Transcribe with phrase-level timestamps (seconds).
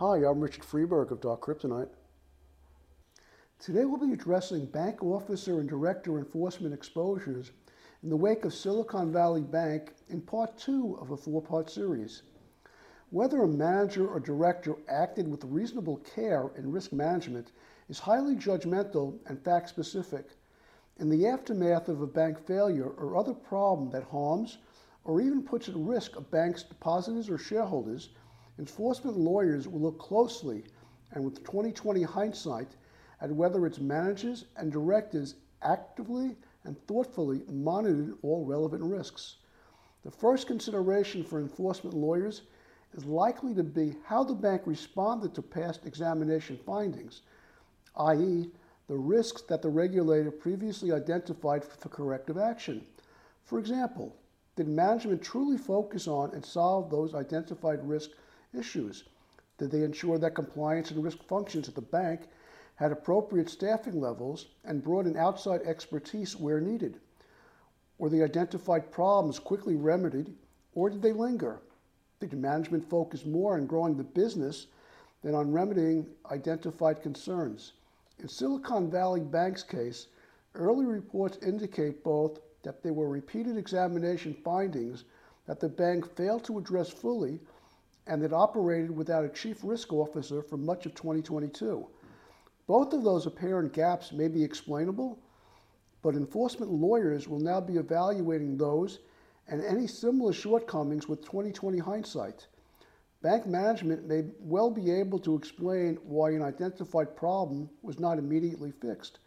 [0.00, 1.90] Hi, I'm Richard Freiberg of Dark Cryptonite.
[3.58, 7.50] Today we'll be addressing bank officer and director enforcement exposures
[8.02, 12.22] in the wake of Silicon Valley Bank in part two of a four part series.
[13.10, 17.52] Whether a manager or director acted with reasonable care in risk management
[17.90, 20.30] is highly judgmental and fact specific.
[20.96, 24.56] In the aftermath of a bank failure or other problem that harms
[25.04, 28.08] or even puts at risk a bank's depositors or shareholders,
[28.60, 30.62] enforcement lawyers will look closely
[31.12, 32.68] and with 2020 hindsight
[33.22, 39.36] at whether its managers and directors actively and thoughtfully monitored all relevant risks.
[40.04, 42.42] The first consideration for enforcement lawyers
[42.92, 47.22] is likely to be how the bank responded to past examination findings,
[47.96, 48.50] i.e.,
[48.88, 52.84] the risks that the regulator previously identified for corrective action.
[53.42, 54.16] For example,
[54.56, 58.10] did management truly focus on and solve those identified risk
[58.52, 59.04] issues?
[59.58, 62.28] Did they ensure that compliance and risk functions at the bank
[62.76, 66.98] had appropriate staffing levels, and brought in outside expertise where needed?
[67.98, 70.34] Were the identified problems quickly remedied,
[70.74, 71.60] or did they linger?
[72.20, 74.66] Did management focus more on growing the business
[75.22, 77.74] than on remedying identified concerns?
[78.18, 80.06] In Silicon Valley Bank's case,
[80.54, 85.04] early reports indicate both that there were repeated examination findings
[85.46, 87.40] that the bank failed to address fully
[88.06, 91.86] and that operated without a chief risk officer for much of 2022.
[92.66, 95.18] Both of those apparent gaps may be explainable,
[96.02, 99.00] but enforcement lawyers will now be evaluating those
[99.48, 102.46] and any similar shortcomings with 2020 hindsight.
[103.22, 108.70] Bank management may well be able to explain why an identified problem was not immediately
[108.70, 109.18] fixed.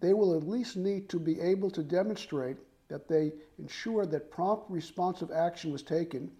[0.00, 2.56] They will at least need to be able to demonstrate
[2.88, 6.30] that they ensured that prompt responsive action was taken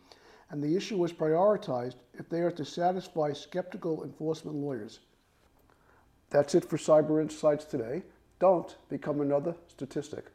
[0.51, 5.01] and the issue was prioritized if they are to satisfy skeptical enforcement lawyers.
[6.31, 8.03] That's it for Cyber Insights today.
[8.39, 10.27] Don't become another statistic.